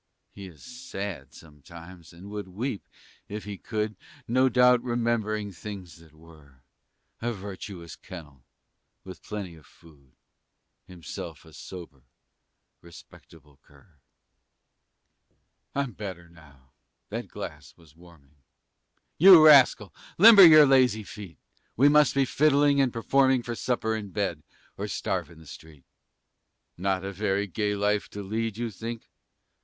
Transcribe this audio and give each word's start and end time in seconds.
He 0.31 0.47
is 0.47 0.63
sad 0.63 1.31
sometimes, 1.31 2.11
and 2.11 2.31
would 2.31 2.47
weep, 2.47 2.89
if 3.29 3.43
he 3.43 3.55
could, 3.59 3.95
No 4.27 4.49
doubt 4.49 4.81
remembering 4.81 5.51
things 5.51 5.97
that 5.97 6.15
were, 6.15 6.63
A 7.21 7.31
virtuous 7.33 7.95
kennel, 7.95 8.43
with 9.03 9.21
plenty 9.21 9.53
of 9.53 9.67
food, 9.67 10.13
And 10.87 10.93
himself 10.95 11.45
a 11.45 11.53
sober, 11.53 12.01
respectable 12.81 13.59
cur. 13.61 13.99
I'm 15.75 15.91
better 15.91 16.27
now; 16.27 16.71
that 17.09 17.27
glass 17.27 17.77
was 17.77 17.95
warming. 17.95 18.37
You 19.19 19.45
rascal! 19.45 19.93
limber 20.17 20.47
your 20.47 20.65
lazy 20.65 21.03
feet! 21.03 21.37
We 21.77 21.89
must 21.89 22.15
be 22.15 22.25
fiddling 22.25 22.81
and 22.81 22.91
performing 22.91 23.43
For 23.43 23.53
supper 23.53 23.93
and 23.93 24.11
bed, 24.11 24.41
or 24.77 24.87
starve 24.87 25.29
in 25.29 25.37
the 25.37 25.45
street. 25.45 25.85
Not 26.75 27.05
a 27.05 27.11
very 27.13 27.45
gay 27.45 27.75
life 27.75 28.09
to 28.09 28.23
lead, 28.23 28.57
you 28.57 28.71
think? 28.71 29.07